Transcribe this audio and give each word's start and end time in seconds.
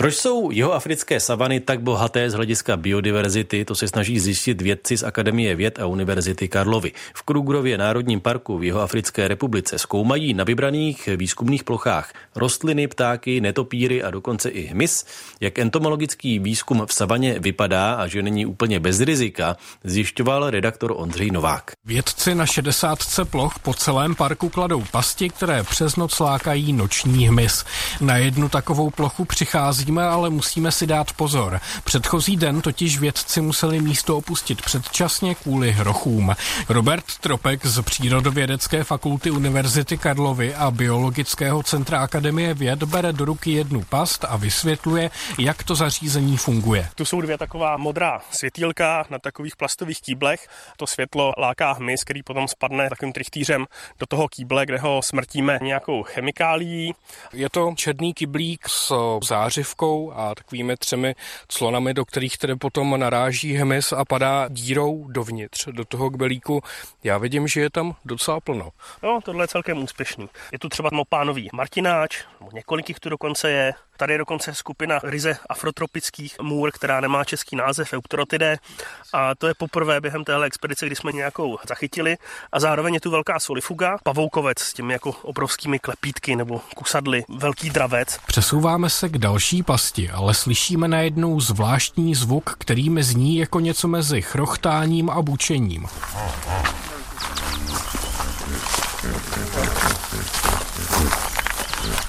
Proč 0.00 0.14
jsou 0.14 0.50
jeho 0.50 0.72
africké 0.72 1.20
savany 1.20 1.60
tak 1.60 1.80
bohaté 1.80 2.30
z 2.30 2.34
hlediska 2.34 2.76
biodiverzity? 2.76 3.64
To 3.64 3.74
se 3.74 3.88
snaží 3.88 4.20
zjistit 4.20 4.62
vědci 4.62 4.96
z 4.96 5.02
Akademie 5.02 5.54
věd 5.54 5.78
a 5.78 5.86
Univerzity 5.86 6.48
Karlovy. 6.48 6.92
V 7.14 7.22
Krugrově 7.22 7.78
Národním 7.78 8.20
parku 8.20 8.58
v 8.58 8.64
jeho 8.64 8.80
Africké 8.80 9.28
republice 9.28 9.78
zkoumají 9.78 10.34
na 10.34 10.44
vybraných 10.44 11.08
výzkumných 11.16 11.64
plochách 11.64 12.12
rostliny, 12.36 12.88
ptáky, 12.88 13.40
netopíry 13.40 14.02
a 14.02 14.10
dokonce 14.10 14.48
i 14.48 14.66
hmyz. 14.66 15.04
Jak 15.40 15.58
entomologický 15.58 16.38
výzkum 16.38 16.86
v 16.86 16.94
savaně 16.94 17.38
vypadá 17.38 17.94
a 17.94 18.06
že 18.06 18.22
není 18.22 18.46
úplně 18.46 18.80
bez 18.80 19.00
rizika, 19.00 19.56
zjišťoval 19.84 20.50
redaktor 20.50 20.92
Ondřej 20.96 21.30
Novák. 21.30 21.70
Vědci 21.84 22.34
na 22.34 22.46
60 22.46 22.98
ploch 23.30 23.58
po 23.58 23.74
celém 23.74 24.14
parku 24.14 24.48
kladou 24.48 24.84
pasti, 24.92 25.28
které 25.28 25.62
přes 25.62 25.96
noc 25.96 26.20
lákají 26.20 26.72
noční 26.72 27.28
hmyz. 27.28 27.64
Na 28.00 28.16
jednu 28.16 28.48
takovou 28.48 28.90
plochu 28.90 29.24
přicházíme, 29.90 30.04
ale 30.04 30.30
musíme 30.30 30.72
si 30.72 30.86
dát 30.86 31.12
pozor. 31.12 31.60
Předchozí 31.84 32.36
den 32.36 32.60
totiž 32.60 32.98
vědci 32.98 33.40
museli 33.40 33.80
místo 33.80 34.16
opustit 34.16 34.62
předčasně 34.62 35.34
kvůli 35.34 35.72
hrochům. 35.72 36.34
Robert 36.68 37.04
Tropek 37.20 37.66
z 37.66 37.82
Přírodovědecké 37.82 38.84
fakulty 38.84 39.30
Univerzity 39.30 39.98
Karlovy 39.98 40.54
a 40.54 40.70
Biologického 40.70 41.62
centra 41.62 42.00
Akademie 42.00 42.54
věd 42.54 42.82
bere 42.82 43.12
do 43.12 43.24
ruky 43.24 43.50
jednu 43.50 43.82
past 43.82 44.24
a 44.28 44.36
vysvětluje, 44.36 45.10
jak 45.38 45.62
to 45.62 45.74
zařízení 45.74 46.36
funguje. 46.36 46.88
Tu 46.94 47.04
jsou 47.04 47.20
dvě 47.20 47.38
taková 47.38 47.76
modrá 47.76 48.20
světýlka 48.30 49.04
na 49.10 49.18
takových 49.18 49.56
plastových 49.56 50.00
kýblech. 50.00 50.48
To 50.76 50.86
světlo 50.86 51.32
láká 51.38 51.72
hmyz, 51.72 52.04
který 52.04 52.22
potom 52.22 52.48
spadne 52.48 52.88
takovým 52.88 53.12
trichtýřem 53.12 53.66
do 53.98 54.06
toho 54.06 54.28
kýble, 54.28 54.66
kde 54.66 54.78
ho 54.78 55.00
smrtíme 55.02 55.58
nějakou 55.62 56.02
chemikálií. 56.02 56.94
Je 57.32 57.48
to 57.50 57.72
černý 57.76 58.14
kyblík 58.14 58.68
s 58.68 58.92
zářivkou 59.24 59.79
a 60.14 60.34
takovými 60.34 60.76
třemi 60.76 61.14
clonami, 61.48 61.94
do 61.94 62.04
kterých 62.04 62.38
tedy 62.38 62.56
potom 62.56 63.00
naráží 63.00 63.52
hmyz 63.52 63.92
a 63.92 64.04
padá 64.04 64.48
dírou 64.48 65.06
dovnitř, 65.08 65.68
do 65.70 65.84
toho 65.84 66.10
kbelíku. 66.10 66.62
Já 67.04 67.18
vidím, 67.18 67.48
že 67.48 67.60
je 67.60 67.70
tam 67.70 67.94
docela 68.04 68.40
plno. 68.40 68.70
No, 69.02 69.20
tohle 69.24 69.44
je 69.44 69.48
celkem 69.48 69.82
úspěšný. 69.82 70.28
Je 70.52 70.58
tu 70.58 70.68
třeba 70.68 70.90
mopánový 70.92 71.48
martináč, 71.52 72.24
několik 72.52 72.88
jich 72.88 73.00
tu 73.00 73.08
dokonce 73.08 73.50
je. 73.50 73.74
Tady 74.00 74.14
je 74.14 74.18
dokonce 74.18 74.54
skupina 74.54 75.00
ryze 75.02 75.36
afrotropických 75.48 76.36
můr, 76.42 76.70
která 76.72 77.00
nemá 77.00 77.24
český 77.24 77.56
název 77.56 77.92
Euktorotidae. 77.92 78.58
A 79.12 79.34
to 79.34 79.46
je 79.46 79.54
poprvé 79.54 80.00
během 80.00 80.24
téhle 80.24 80.46
expedice, 80.46 80.86
kdy 80.86 80.96
jsme 80.96 81.12
nějakou 81.12 81.58
zachytili. 81.68 82.16
A 82.52 82.60
zároveň 82.60 82.94
je 82.94 83.00
tu 83.00 83.10
velká 83.10 83.40
solifuga, 83.40 83.96
pavoukovec 84.02 84.58
s 84.58 84.72
těmi 84.72 84.92
jako 84.92 85.10
obrovskými 85.10 85.78
klepítky 85.78 86.36
nebo 86.36 86.60
kusadly, 86.76 87.24
velký 87.28 87.70
dravec. 87.70 88.18
Přesouváme 88.26 88.90
se 88.90 89.08
k 89.08 89.18
další 89.18 89.62
pasti, 89.62 90.10
ale 90.10 90.34
slyšíme 90.34 90.88
najednou 90.88 91.40
zvláštní 91.40 92.14
zvuk, 92.14 92.56
který 92.58 92.90
mi 92.90 93.02
zní 93.02 93.36
jako 93.36 93.60
něco 93.60 93.88
mezi 93.88 94.22
chrochtáním 94.22 95.10
a 95.10 95.22
bučením. 95.22 95.86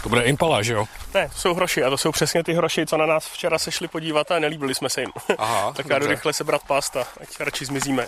To 0.04 0.10
bude 0.10 0.22
impala, 0.22 0.62
že 0.62 0.74
jo? 0.74 0.86
Ne, 1.14 1.30
to 1.30 1.40
jsou 1.40 1.54
hroši 1.54 1.84
a 1.84 1.90
to 1.90 1.98
jsou 1.98 2.12
přesně 2.12 2.44
ty 2.44 2.54
hroši, 2.54 2.86
co 2.86 2.98
na 2.98 3.06
nás 3.06 3.26
včera 3.26 3.60
se 3.60 3.72
šli 3.72 3.88
podívat 3.88 4.32
a 4.32 4.40
nelíbili 4.40 4.76
jsme 4.76 4.90
se 4.90 5.02
jim. 5.02 5.12
Aha, 5.38 5.74
tak 5.76 5.90
já 5.90 6.00
jdu 6.00 6.08
rychle 6.08 6.34
sebrat 6.34 6.62
pasta, 6.68 7.08
ať 7.22 7.40
radši 7.40 7.66
zmizíme. 7.66 8.08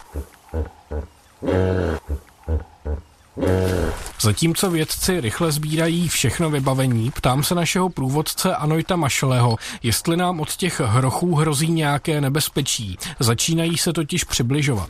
Zatímco 4.24 4.72
vědci 4.72 5.22
rychle 5.22 5.52
sbírají 5.52 6.08
všechno 6.08 6.50
vybavení, 6.50 7.12
ptám 7.12 7.44
se 7.44 7.56
našeho 7.56 7.90
průvodce 7.90 8.56
Anojta 8.56 8.96
Mašeleho, 8.96 9.56
jestli 9.84 10.18
nám 10.18 10.40
od 10.40 10.56
těch 10.56 10.80
hrochů 10.80 11.36
hrozí 11.36 11.72
nějaké 11.72 12.22
nebezpečí. 12.22 12.98
Začínají 13.20 13.78
se 13.78 13.94
totiž 13.94 14.24
přibližovat. 14.24 14.90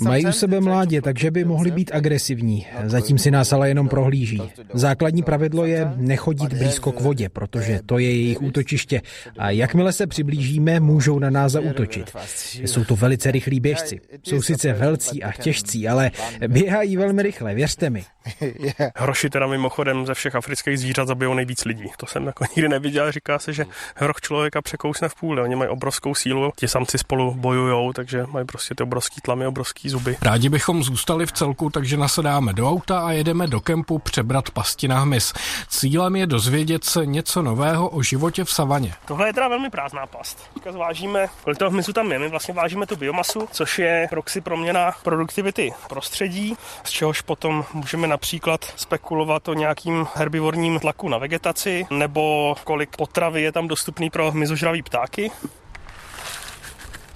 Mají 0.00 0.26
u 0.26 0.32
sebe 0.32 0.60
mládě, 0.60 1.02
takže 1.02 1.30
by 1.30 1.44
mohli 1.44 1.70
být 1.70 1.90
agresivní. 1.94 2.66
Zatím 2.86 3.18
si 3.18 3.30
nás 3.30 3.52
ale 3.52 3.68
jenom 3.68 3.88
prohlíží. 3.88 4.42
Základní 4.74 5.22
pravidlo 5.22 5.64
je 5.64 5.92
nechodit 5.96 6.52
blízko 6.52 6.92
k 6.92 7.00
vodě, 7.00 7.28
protože 7.28 7.80
to 7.86 7.98
je 7.98 8.10
jejich 8.10 8.42
útočiště. 8.42 9.02
A 9.38 9.50
jakmile 9.50 9.92
se 9.92 10.06
přiblížíme, 10.06 10.80
můžou 10.80 11.18
na 11.18 11.30
nás 11.30 11.52
zaútočit. 11.52 12.16
Jsou 12.54 12.84
to 12.84 12.96
velice 12.96 13.30
rychlí 13.30 13.60
běžci. 13.60 14.00
Jsou 14.22 14.42
sice 14.42 14.72
velcí 14.72 15.22
a 15.22 15.32
těžcí, 15.32 15.61
ale 15.88 16.10
běhají 16.48 16.96
velmi 16.96 17.22
rychle, 17.22 17.54
věřte 17.54 17.90
mi. 17.90 18.04
Hroši 18.96 19.30
teda 19.30 19.46
mimochodem 19.46 20.06
ze 20.06 20.14
všech 20.14 20.34
afrických 20.34 20.78
zvířat 20.78 21.08
zabijou 21.08 21.34
nejvíc 21.34 21.64
lidí. 21.64 21.84
To 21.96 22.06
jsem 22.06 22.26
jako 22.26 22.44
nikdy 22.56 22.68
neviděl. 22.68 23.12
Říká 23.12 23.38
se, 23.38 23.52
že 23.52 23.64
hroch 23.96 24.20
člověka 24.20 24.62
překousne 24.62 25.08
v 25.08 25.14
půli. 25.14 25.42
Oni 25.42 25.56
mají 25.56 25.70
obrovskou 25.70 26.14
sílu, 26.14 26.52
ti 26.56 26.68
samci 26.68 26.98
spolu 26.98 27.34
bojují, 27.34 27.92
takže 27.94 28.24
mají 28.32 28.46
prostě 28.46 28.74
ty 28.74 28.82
obrovský 28.82 29.20
tlamy, 29.20 29.46
obrovský 29.46 29.88
zuby. 29.88 30.16
Rádi 30.22 30.48
bychom 30.48 30.82
zůstali 30.82 31.26
v 31.26 31.32
celku, 31.32 31.70
takže 31.70 31.96
nasedáme 31.96 32.52
do 32.52 32.70
auta 32.70 33.00
a 33.00 33.12
jedeme 33.12 33.46
do 33.46 33.60
kempu 33.60 33.98
přebrat 33.98 34.50
pasti 34.50 34.88
na 34.88 35.00
hmyz. 35.00 35.32
Cílem 35.68 36.16
je 36.16 36.26
dozvědět 36.26 36.84
se 36.84 37.06
něco 37.06 37.42
nového 37.42 37.88
o 37.88 38.02
životě 38.02 38.44
v 38.44 38.50
savaně. 38.50 38.94
Tohle 39.06 39.28
je 39.28 39.32
teda 39.32 39.48
velmi 39.48 39.70
prázdná 39.70 40.06
past. 40.06 40.50
Teďka 40.54 40.72
zvážíme, 40.72 41.26
kolik 41.44 41.58
toho 41.58 41.70
hmyzu 41.70 41.92
tam 41.92 42.12
je. 42.12 42.18
My 42.18 42.28
vlastně 42.28 42.54
vážíme 42.54 42.86
tu 42.86 42.96
biomasu, 42.96 43.48
což 43.52 43.78
je 43.78 44.06
proxy 44.10 44.40
proměna 44.40 44.92
produktivity 45.02 45.51
prostředí, 45.88 46.56
z 46.84 46.90
čehož 46.90 47.20
potom 47.20 47.64
můžeme 47.72 48.06
například 48.06 48.72
spekulovat 48.76 49.48
o 49.48 49.54
nějakým 49.54 50.06
herbivorním 50.14 50.80
tlaku 50.80 51.08
na 51.08 51.18
vegetaci, 51.18 51.86
nebo 51.90 52.54
kolik 52.64 52.96
potravy 52.96 53.42
je 53.42 53.52
tam 53.52 53.68
dostupný 53.68 54.10
pro 54.10 54.30
hmyzožravý 54.30 54.82
ptáky. 54.82 55.30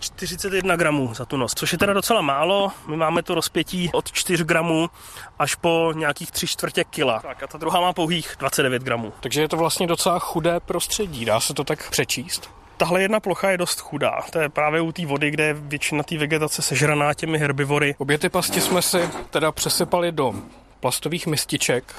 41 0.01 0.77
gramů 0.77 1.15
za 1.15 1.25
tu 1.25 1.37
noc, 1.37 1.53
což 1.55 1.73
je 1.73 1.79
teda 1.79 1.93
docela 1.93 2.21
málo. 2.21 2.73
My 2.87 2.97
máme 2.97 3.23
to 3.23 3.35
rozpětí 3.35 3.91
od 3.93 4.13
4 4.13 4.45
gramů 4.45 4.91
až 5.39 5.55
po 5.55 5.93
nějakých 5.97 6.31
3 6.31 6.47
čtvrtě 6.47 6.85
kila. 6.85 7.21
Tak 7.21 7.43
a 7.43 7.47
ta 7.47 7.59
druhá 7.59 7.81
má 7.81 7.93
pouhých 7.93 8.37
29 8.39 8.83
gramů. 8.83 9.13
Takže 9.21 9.41
je 9.41 9.49
to 9.49 9.57
vlastně 9.57 9.87
docela 9.87 10.19
chudé 10.19 10.61
prostředí, 10.61 11.25
dá 11.25 11.41
se 11.41 11.55
to 11.55 11.65
tak 11.65 11.91
přečíst? 11.91 12.51
Tahle 12.77 13.03
jedna 13.03 13.21
plocha 13.21 13.51
je 13.51 13.59
dost 13.59 13.81
chudá. 13.81 14.21
To 14.31 14.39
je 14.39 14.49
právě 14.49 14.81
u 14.81 14.93
té 14.93 15.07
vody, 15.07 15.31
kde 15.31 15.45
je 15.45 15.55
většina 15.55 16.03
té 16.03 16.19
vegetace 16.19 16.63
sežraná 16.63 17.15
těmi 17.15 17.39
herbivory. 17.39 17.95
Obě 17.99 18.19
ty 18.19 18.29
pasti 18.29 18.61
jsme 18.61 18.83
si 18.83 18.99
teda 19.31 19.53
přesypali 19.53 20.13
do 20.13 20.35
plastových 20.81 21.27
mističek. 21.27 21.95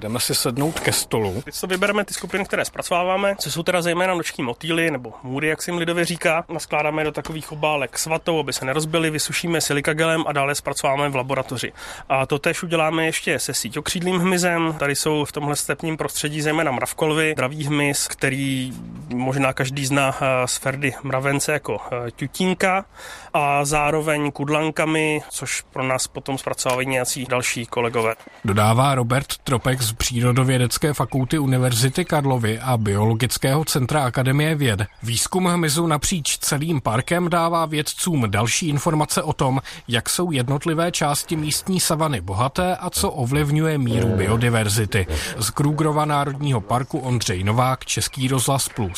Jdeme 0.00 0.20
si 0.20 0.34
sednout 0.34 0.80
ke 0.80 0.92
stolu. 0.92 1.42
Teď 1.44 1.60
to 1.60 1.66
vybereme 1.66 2.04
ty 2.04 2.14
skupiny, 2.14 2.44
které 2.44 2.64
zpracováváme, 2.64 3.36
co 3.38 3.50
jsou 3.50 3.62
teda 3.62 3.82
zejména 3.82 4.14
noční 4.14 4.44
motýly 4.44 4.90
nebo 4.90 5.12
můry, 5.22 5.48
jak 5.48 5.62
se 5.62 5.70
jim 5.70 5.78
lidově 5.78 6.04
říká. 6.04 6.44
Naskládáme 6.48 7.04
do 7.04 7.12
takových 7.12 7.52
obálek 7.52 7.98
svatou, 7.98 8.40
aby 8.40 8.52
se 8.52 8.64
nerozbily, 8.64 9.10
vysušíme 9.10 9.60
silikagelem 9.60 10.24
a 10.26 10.32
dále 10.32 10.54
zpracováme 10.54 11.08
v 11.08 11.16
laboratoři. 11.16 11.72
A 12.08 12.26
to 12.26 12.38
tež 12.38 12.62
uděláme 12.62 13.06
ještě 13.06 13.38
se 13.38 13.54
síťokřídlým 13.54 14.18
hmyzem. 14.18 14.74
Tady 14.78 14.96
jsou 14.96 15.24
v 15.24 15.32
tomhle 15.32 15.56
stepním 15.56 15.96
prostředí 15.96 16.42
zejména 16.42 16.72
mravkolvy, 16.72 17.34
dravý 17.36 17.64
hmyz, 17.64 18.08
který 18.08 18.72
možná 19.14 19.52
každý 19.52 19.86
zná 19.86 20.14
z 20.46 20.56
Ferdy 20.56 20.94
mravence 21.02 21.52
jako 21.52 21.78
tutínka 22.16 22.84
a 23.32 23.64
zároveň 23.64 24.32
kudlankami, 24.32 25.20
což 25.30 25.62
pro 25.72 25.82
nás 25.82 26.08
potom 26.08 26.38
zpracovávají 26.38 26.88
nějací 26.88 27.26
další 27.28 27.66
kolegové. 27.66 28.14
Dodává 28.44 28.94
Robert 28.94 29.26
Tropek 29.44 29.82
z 29.82 29.92
Přírodovědecké 29.92 30.94
fakulty 30.94 31.38
Univerzity 31.38 32.04
Karlovy 32.04 32.58
a 32.58 32.76
Biologického 32.76 33.64
centra 33.64 34.04
Akademie 34.04 34.54
věd. 34.54 34.80
Výzkum 35.02 35.46
hmyzu 35.46 35.86
napříč 35.86 36.38
celým 36.38 36.80
parkem 36.80 37.28
dává 37.28 37.66
vědcům 37.66 38.30
další 38.30 38.68
informace 38.68 39.22
o 39.22 39.32
tom, 39.32 39.60
jak 39.88 40.08
jsou 40.08 40.30
jednotlivé 40.30 40.92
části 40.92 41.36
místní 41.36 41.80
savany 41.80 42.20
bohaté 42.20 42.76
a 42.76 42.90
co 42.90 43.10
ovlivňuje 43.10 43.78
míru 43.78 44.08
biodiverzity. 44.08 45.06
Z 45.38 45.50
Krugrova 45.50 46.04
Národního 46.04 46.60
parku 46.60 46.98
Ondřej 46.98 47.44
Novák, 47.44 47.84
Český 47.84 48.28
rozhlas 48.28 48.68
Plus. 48.68 48.97